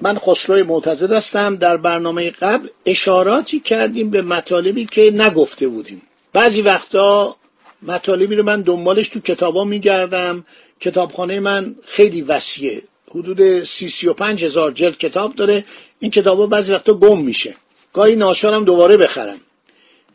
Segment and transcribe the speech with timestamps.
[0.00, 1.56] من خسرو معتزد هستم.
[1.56, 6.02] در برنامه قبل اشاراتی کردیم به مطالبی که نگفته بودیم.
[6.32, 7.36] بعضی وقتا
[7.82, 10.44] مطالبی رو من دنبالش تو کتابا میگردم.
[10.80, 12.82] کتابخانه من خیلی وسیعه.
[13.10, 15.64] حدود سی سی و پنج هزار جلد کتاب داره.
[16.00, 17.54] این کتابا بعضی وقتا گم میشه.
[17.92, 19.40] گاهی ناشارم دوباره بخرم.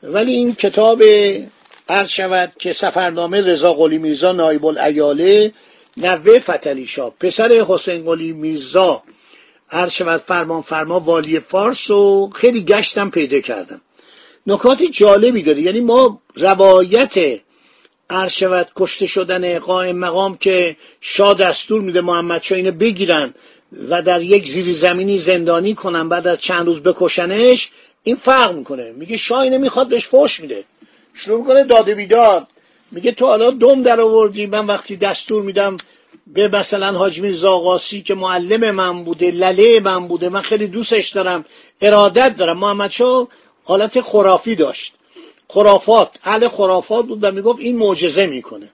[0.03, 1.03] ولی این کتاب
[1.89, 5.53] عرض شود که سفرنامه رضا قلی میرزا نایب الایاله
[5.97, 9.03] نوه فتلی شاه پسر حسین قلی میرزا
[9.71, 13.81] عرض شود فرمان فرما والی فارس و خیلی گشتم پیدا کردم.
[14.47, 15.61] نکاتی جالبی داره.
[15.61, 17.39] یعنی ما روایت
[18.29, 23.33] شود کشته شدن قائم مقام که شاه دستور میده محمد شاه اینو بگیرن
[23.89, 27.69] و در یک زیر زمینی زندانی کنن بعد از چند روز بکشنش
[28.03, 28.91] این فرق می‌کنه.
[28.91, 30.63] میگه شاه اینو می‌خواد بهش فوش میده.
[31.13, 32.47] شروع می‌کنه داده بیداد.
[32.91, 35.77] میگه تو حالا دم در آوردی من وقتی دستور میدم
[36.27, 41.45] به مثلا حاج میرزا که معلم من بوده لله من بوده من خیلی دوستش دارم
[41.81, 42.57] ارادت دارم.
[42.57, 43.27] محمد شاه
[43.63, 44.93] حالت خرافی داشت.
[45.47, 48.69] خرافات اهل خرافات بود و می‌گفت این معجزه می‌کنه.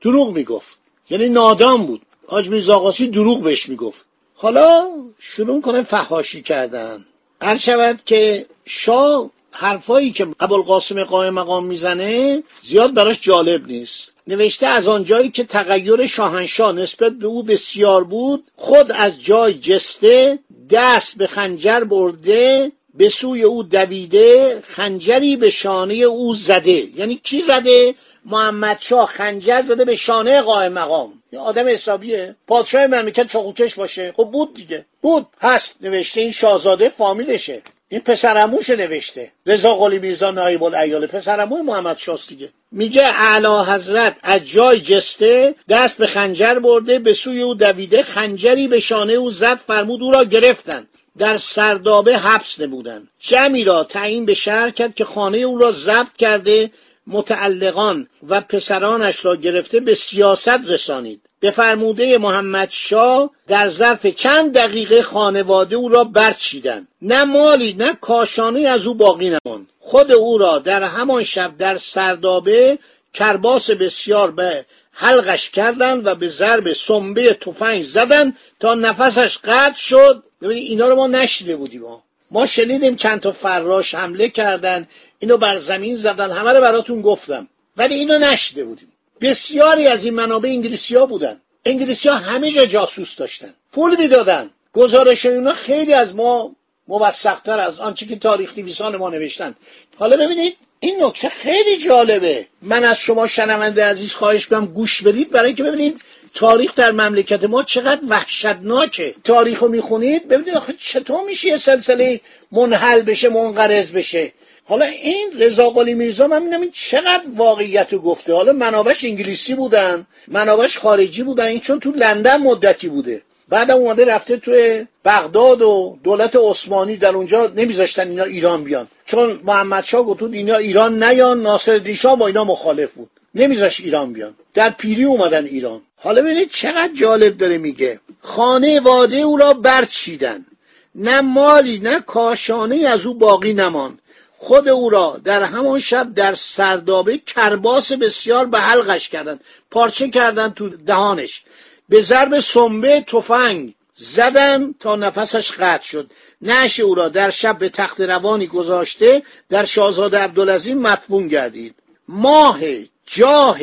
[0.00, 0.78] دروغ می‌گفت.
[1.10, 2.02] یعنی نادام بود.
[2.26, 4.04] حاج میرزا دروغ بهش می‌گفت.
[4.34, 7.06] حالا شروع می‌کنه فحاشی کردن.
[7.42, 14.12] هر شود که شاه حرفایی که ابوالقاسم قائم مقام می‌زنه زیاد براش جالب نیست.
[14.26, 20.38] نوشته از آنجایی که تغییر شاهنشاه نسبت به او بسیار بود خود از جای جسته
[20.70, 26.82] دست به خنجر برده به سوی او دویده خنجری به شانه او زده.
[26.96, 27.94] یعنی کی زده؟
[28.24, 31.12] محمد شاه خنجر زده به شانه قائم مقام.
[31.32, 32.36] یه آدم حسابیه.
[32.46, 34.12] پادشاه مملکت چاقوچش باشه.
[34.16, 34.86] خب بود دیگه.
[35.02, 35.26] بود.
[35.40, 35.76] هست.
[35.80, 37.62] نوشته این شاهزاده فامیلشه.
[37.92, 39.32] این پسرموش نوشته.
[39.46, 42.48] رضا قلی میرزا نایب الایال پسرموی محمد شاست دیگه.
[42.72, 48.68] میگه اعلی حضرت از جای جسته دست به خنجر برده به سوی او دویده خنجری
[48.68, 54.26] به شانه او زد فرمود او را گرفتند در سردابه حبس نمودند جمعی را تعیین
[54.26, 56.70] به شهر کرد که خانه او را ضبط کرده
[57.06, 61.20] متعلقان و پسرانش را گرفته به سیاست رسانید.
[61.40, 66.88] به فرموده محمد شاه در ظرف چند دقیقه خانواده او را برچیدند.
[67.02, 69.66] نه مالی نه کاشانه از او باقی نماند.
[69.80, 72.78] خود او را در همان شب در سردابه
[73.14, 80.22] کرباس بسیار به حلقش کردند و به ضرب سنبه تفنگ زدند تا نفسش قطع شد.
[80.42, 85.36] ببینید اینا رو ما نشیده بودیم ما ما شنیدیم چند تا فراش حمله کردن اینو
[85.36, 87.48] بر زمین زدن همه رو براتون گفتم.
[87.76, 88.92] ولی اینو نشیده بودیم.
[89.20, 91.40] بسیاری از این منابع انگلیسی ها بودن.
[91.64, 93.54] انگلیسی ها همه جا جاسوس داشتن.
[93.72, 94.50] پول می‌دادن.
[94.72, 96.56] گزارش اینا خیلی از ما
[96.88, 99.54] موثقتر از آنچه که تاریخ نویسان ما نوشتن.
[99.98, 102.46] حالا ببینید این نکته خیلی جالبه.
[102.62, 106.00] من از شما شنونده عزیز خواهش بهم گوش بدید برای اینکه ببینید
[106.34, 109.14] تاریخ در مملکت ما چقدر وحشتناکه.
[109.24, 112.20] تاریخ رو می‌خونید ببینید آخه چطور میشه یه سلسله
[112.52, 114.32] منحل بشه منقرض بشه.
[114.64, 118.34] حالا این رضا قلی میرزا من می‌دونم این چقدر واقعیت گفته.
[118.34, 123.22] حالا منابش انگلیسی بودن منابش خارجی بودن این چون تو لندن مدتی بوده.
[123.48, 128.88] بعد اومده رفته توی بغداد و دولت عثمانی در اونجا نمیذاشتن اینا ایران بیان.
[129.04, 133.10] چون محمد شاه گفت اینا ایران نیان ناصر دیشا با اینا مخالف بود.
[133.34, 134.34] نمیذاش ایران بیان.
[134.54, 135.80] در پیری اومدن ایران.
[135.96, 138.00] حالا ببینید چقدر جالب داره میگه.
[138.20, 140.46] خانه واده او را برچیدن.
[140.94, 143.98] نه مالی نه کاشانه از او باقی نماند.
[144.42, 149.40] خود او را در همان شب در سردابه کرباس بسیار به حلقش کردند.
[149.70, 151.44] پارچه کردند تو دهانش.
[151.88, 156.10] به ضرب سنبه تفنگ زدن تا نفسش قطع شد.
[156.42, 161.74] نعش او را در شب به تخت روانی گذاشته در شاهزاده عبدالعظیم مدفون گردید.
[162.08, 162.58] ماه
[163.06, 163.58] جاه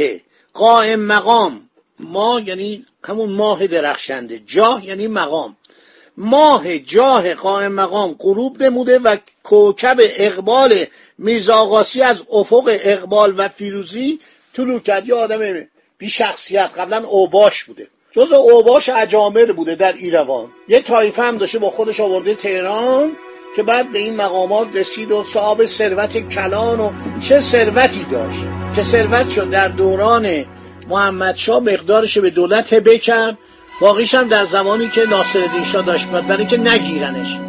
[0.53, 1.69] قائم مقام.
[1.99, 4.39] ماه یعنی همون ماه درخشنده.
[4.39, 5.56] جاه یعنی مقام.
[6.17, 10.85] ماه جاه قائم مقام غروب نموده و کوکب اقبال
[11.17, 14.19] میزاقاسی از افق اقبال و فیروزی
[14.53, 15.07] طلوع کرد.
[15.07, 15.67] یه آدم
[15.97, 16.69] بی شخصیت.
[16.77, 17.87] قبلا اوباش بوده.
[18.11, 20.47] جز اوباش اجامر بوده در ایروان.
[20.67, 23.11] یه تایفه هم داشته با خودش آورده تهران
[23.55, 26.91] که بعد به این مقامات رسید و صاحب ثروت کلان و
[27.21, 28.39] چه ثروتی داشت.
[28.75, 30.45] که ثروت شد در دوران
[30.89, 33.37] محمدشاه مقدارش به دولت هبه کرد.
[33.79, 37.39] باقیش هم در زمانی که ناصرالدین شاه داشت برای که نگیرنش.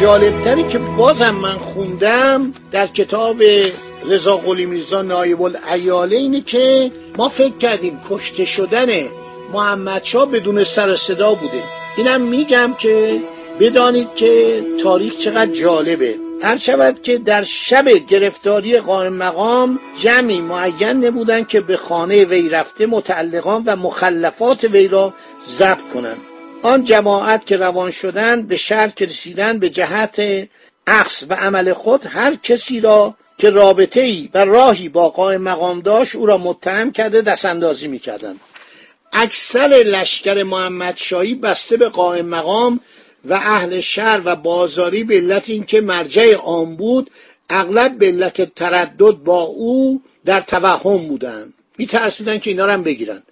[0.00, 3.42] جالبتری که بازم من خوندم در کتاب
[4.08, 8.88] رضا قلی میرزا نایب الایاله اینه که ما فکر کردیم کشته شدن
[9.52, 11.62] محمدشاه بدون سر صدا بوده.
[11.96, 13.18] اینم میگم که
[13.60, 16.14] بدانید که تاریخ چقدر جالبه.
[16.42, 22.48] هر شود که در شب گرفتاری قائم مقام جمعی معین نبودن که به خانه وی
[22.48, 25.14] رفته متعلقان و مخلفات وی را
[25.46, 26.33] ضبط کنند.
[26.64, 30.48] آن جماعت که روان شدند به شهر که رسیدن به جهت
[30.86, 35.80] عقص و عمل خود هر کسی را که رابطه ای و راهی با قائم مقام
[35.80, 38.36] داشت او را متهم کرده دست اندازی می کردن.
[39.12, 42.80] اکثر لشکر محمد شایی بسته به قائم مقام
[43.24, 47.10] و اهل شهر و بازاری به علت اینکه مرجع آن بود
[47.50, 53.22] اغلب به علت تردد با او در توهم بودند میترسیدن که اینا رو هم بگیرن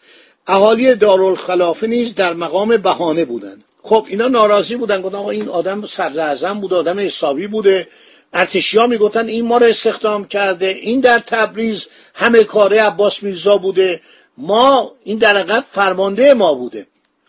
[0.46, 3.64] اهالی دارالخلافه نیز در مقام بهانه بودند.
[3.82, 7.88] خب اینا ناراضی بودن گفتن آقا این آدم صدر بود آدم حسابی بوده.
[8.32, 14.00] ارتشیا می‌گفتن این ما رو استخدام کرده این در تبریز همه کاره عباس میرزا بوده.
[14.38, 16.86] ما این در فرمانده ما بوده.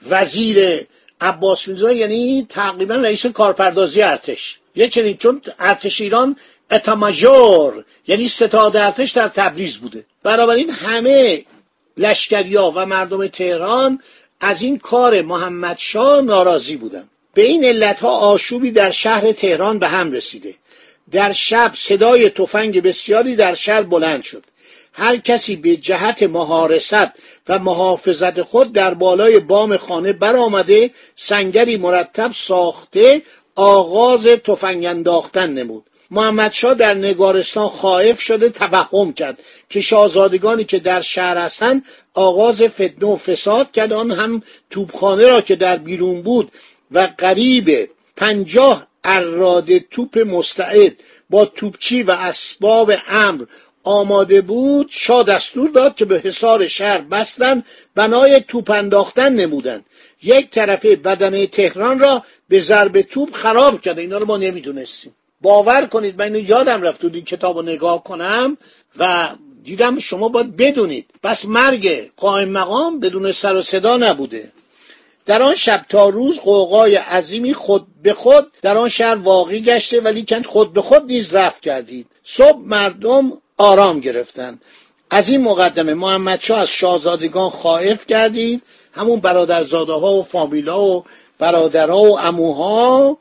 [0.09, 0.87] وزیر
[1.21, 4.59] عباس میرزا یعنی تقریبا رئیس کارپردازی ارتش.
[4.75, 6.35] یه چنین چون ارتش ایران
[6.71, 10.05] اتماژور یعنی ستاد ارتش در تبریز بوده.
[10.23, 11.45] بنابراین همه
[11.97, 13.99] لشکریا و مردم تهران
[14.41, 17.09] از این کار محمد شاه ناراضی بودند.
[17.33, 20.55] به این علت ها آشوبی در شهر تهران به هم رسیده.
[21.11, 24.43] در شب صدای تفنگ بسیاری در شهر بلند شد.
[24.93, 27.11] هر کسی به جهت مهارست
[27.49, 33.21] و محافظت خود در بالای بام خانه برآمده سنگری مرتب ساخته
[33.55, 35.83] آغاز تفنگ انداختن نمود.
[36.13, 39.39] محمدشاه در نگارستان خائف شده توهم کرد.
[39.69, 43.93] که شاهزادگانی که در شهر هستند آغاز فتنه و فساد کرد.
[43.93, 46.51] آن هم توپخانه را که در بیرون بود
[46.91, 50.95] و قریب پنجاه اراده توپ مستعد
[51.29, 53.43] با توپچی و اسباب امر
[53.83, 57.65] آماده بود شاه دستور داد که به حصار شهر بستند
[57.95, 59.85] بنای توپ انداختن نمودند.
[60.23, 65.15] یک طرفه بدنه تهران را به ضرب توپ خراب کرده اینا رو ما نمی‌دونستیم.
[65.43, 68.57] باور کنید من اینو یادم رفت این کتاب رو نگاه کنم
[68.99, 69.29] و
[69.63, 71.05] دیدم شما باید بدونید.
[71.23, 74.51] بس مرگ قائم مقام بدون سر و صدا نبوده.
[75.25, 80.01] در آن شب تا روز قوقای عظیمی خود به خود در آن شهر واقعی گشته
[80.01, 82.07] ولی کند خود به خود نیز رفت کردید.
[82.23, 84.61] صبح مردم آرام گرفتند.
[85.09, 88.61] از این مقدمه محمد شاه از شاهزادگان خائف کردید
[88.93, 91.03] همون برادرزاده ها و فامیلا و
[91.39, 93.17] برادرها و اموها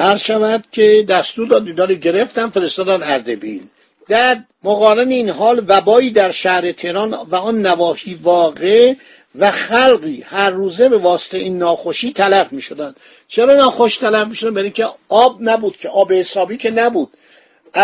[0.00, 3.62] هر شود که دستور داد اینا گرفتن فرستادن اردبیل.
[4.08, 8.94] در مقارن این حال وبایی در شهر تهران و آن نواحی واقع
[9.38, 12.94] و خلقی هر روزه به واسطه این ناخوشی تلف می شدن
[13.28, 17.10] چرا ناخوش تلف می شدن؟ که آب نبود که آب حسابی که نبود.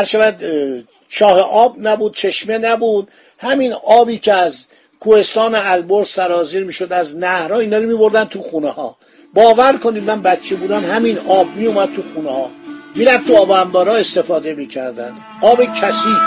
[0.04, 0.44] شود
[1.08, 3.08] شاه آب نبود چشمه نبود.
[3.38, 4.64] همین آبی که از
[5.00, 8.96] کوهستان البرز سرازیر می‌شد از نهرها اینا رو میبردن تو خونه ها
[9.34, 12.50] باور کنید من بچه بودم همین آب می اومد تو خونه ها.
[12.96, 16.18] می‌رفت تو آب انبارا استفاده می‌کردن آب کثیف.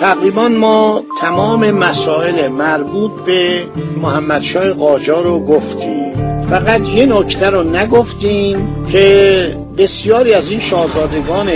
[0.00, 6.07] تقریبا ما تمام مسائل مربوط به محمد شای قاجار رو گفتیم.
[6.50, 11.50] فقط یه نکته رو نگفتیم که بسیاری از این شاهزادگان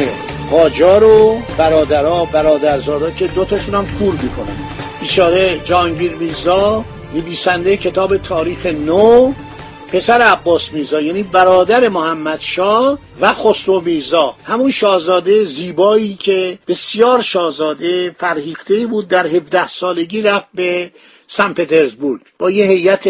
[0.50, 4.56] قاجار و برادرها برادرزادا که دوتاشون هم کور می‌کنن.
[5.00, 6.84] بیچاره جانگیر میرزا
[7.14, 9.32] نویسنده کتاب تاریخ نو
[9.92, 14.34] پسر عباس میرزا یعنی برادر محمد شاه و خسرو میرزا.
[14.44, 20.90] همون شاهزاده زیبایی که بسیار شاهزاده فرهیخته بود در 17 سالگی رفت به
[21.26, 22.20] سن پترزبورگ.
[22.38, 23.08] با یه هیئت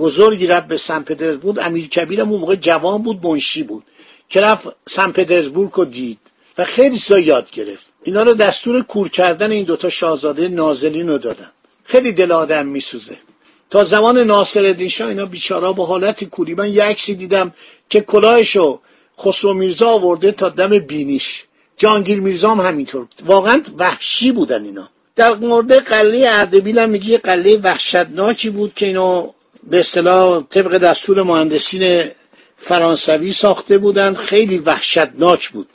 [0.00, 1.58] بزرگی رفت به سن پترزبورگ.
[1.62, 3.84] امیر کبیر اون موقع جوان بود منشی بود
[4.28, 6.18] که رفت سن پترزبورگ رو دید
[6.58, 7.86] و خیلی چیزا یاد گرفت.
[8.02, 11.50] اینا رو دستور کور کردن این دوتا شاهزاده نازلین رو دادن.
[11.84, 13.16] خیلی دل آدم میسوزه.
[13.70, 16.54] تا زمان ناصر شاه اینا بیچارا با حالت کوری.
[16.54, 17.52] من یه عکسی دیدم
[17.88, 18.80] که کلاهشو
[19.18, 21.44] خسرو میرزا آورده تا دم بینیش.
[21.76, 23.06] جانگیر میرزا هم همینطور.
[23.26, 24.88] واقعا وحشی بودن اینا.
[25.16, 29.30] در مورد قله اردبیل هم میگه قله وحشتناکی بود که اینو
[29.62, 32.10] به اصطلاح طبق دستور مهندسین
[32.56, 34.16] فرانسوی ساخته بودند.
[34.16, 35.68] خیلی وحشتناک بود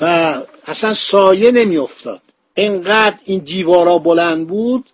[0.00, 0.34] و
[0.66, 2.22] اصلا سایه نمیافتاد.
[2.54, 4.84] اینقدر این دیوارا بلند بود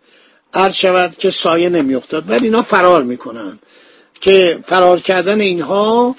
[0.55, 2.31] عرض شود که سایه نمیافتاد.
[2.31, 3.59] ولی اینا فرار می‌کنن
[4.21, 6.17] که فرار کردن اینها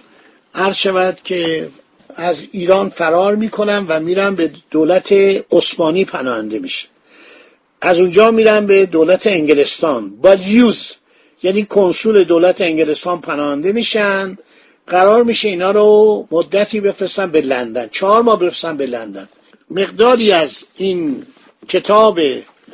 [0.53, 1.69] عرض شود که
[2.15, 5.11] از ایران فرار می‌کنن و میرن به دولت
[5.51, 6.87] عثمانی پناهنده میشه
[7.81, 10.15] از اونجا میرن به دولت انگلستان.
[10.15, 10.93] با یوز
[11.47, 14.37] یعنی کنسول دولت انگلستان پناهنده میشن.
[14.87, 17.87] قرار میشه اینا رو مدتی بفرستن به لندن.
[17.91, 19.29] چهار ماه بفرستن به لندن.
[19.71, 21.23] مقداری از این
[21.67, 22.19] کتاب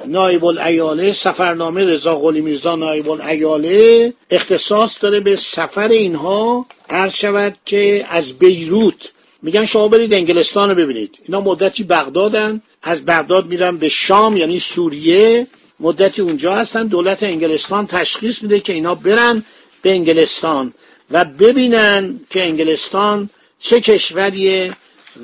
[0.07, 6.65] نایب الایاله سفرنامه رضا قلی میرزا نایب الایاله اختصاص داره به سفر اینها.
[6.89, 9.11] عرض شود که از بیروت.
[9.41, 11.17] میگن شما برید انگلستان رو ببینید.
[11.25, 12.61] اینا مدتی بغدادن.
[12.83, 15.47] از بغداد میرن به شام یعنی سوریه.
[15.83, 16.87] مدتی اونجا هستن.
[16.87, 19.43] دولت انگلستان تشخیص میده که اینا برن
[19.81, 20.73] به انگلستان
[21.11, 24.71] و ببینن که انگلستان چه کشوریه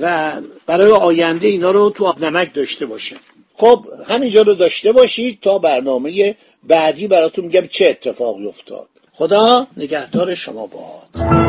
[0.01, 0.32] و
[0.66, 3.16] برای آینده اینا رو تو آب نمک داشته باشه.
[3.54, 8.88] خب همینجا رو داشته باشید تا برنامه بعدی براتون میگم چه اتفاقی افتاد.
[9.13, 11.49] خدا نگهدار شما باد.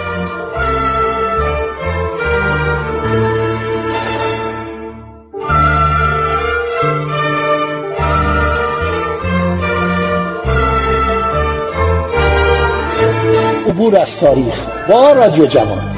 [13.91, 15.90] عبور از تاریخ با رادیو جوان.